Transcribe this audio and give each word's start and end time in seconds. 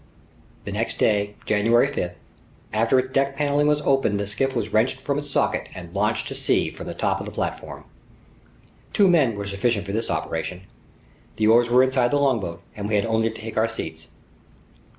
The 0.65 0.71
next 0.71 0.97
day, 0.97 1.35
January 1.45 1.85
5, 1.85 2.15
after 2.73 2.97
its 2.97 3.09
deck 3.09 3.37
paneling 3.37 3.67
was 3.67 3.83
opened, 3.83 4.19
the 4.19 4.25
skiff 4.25 4.55
was 4.55 4.73
wrenched 4.73 5.01
from 5.01 5.19
its 5.19 5.29
socket 5.29 5.69
and 5.75 5.93
launched 5.93 6.27
to 6.29 6.33
sea 6.33 6.71
from 6.71 6.87
the 6.87 6.95
top 6.95 7.19
of 7.19 7.27
the 7.27 7.31
platform. 7.31 7.83
Two 8.93 9.07
men 9.07 9.35
were 9.35 9.45
sufficient 9.45 9.85
for 9.85 9.91
this 9.91 10.09
operation. 10.09 10.61
The 11.35 11.45
oars 11.45 11.69
were 11.69 11.83
inside 11.83 12.09
the 12.09 12.17
longboat 12.17 12.63
and 12.75 12.89
we 12.89 12.95
had 12.95 13.05
only 13.05 13.29
to 13.29 13.37
take 13.39 13.57
our 13.57 13.67
seats. 13.67 14.07